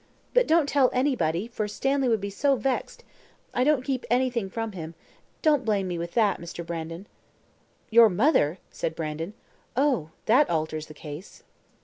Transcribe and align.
But 0.33 0.47
don't 0.47 0.67
tell 0.67 0.89
anybody, 0.93 1.47
for 1.47 1.67
Stanley 1.67 2.09
would 2.09 2.21
be 2.21 2.31
so 2.31 2.55
vexed. 2.55 3.03
I 3.53 3.63
don't 3.63 3.83
keep 3.83 4.03
anything 4.09 4.49
from 4.49 4.71
him; 4.71 4.95
don't 5.43 5.63
blame 5.63 5.87
me 5.87 5.99
with 5.99 6.13
that, 6.15 6.41
Mr. 6.41 6.65
Brandon." 6.65 7.05
"Your 7.91 8.09
mother?" 8.09 8.57
said 8.71 8.95
Brandon. 8.95 9.35
"Oh, 9.77 10.09
that 10.25 10.49
alters 10.49 10.87
the 10.87 10.95
case." 10.95 11.43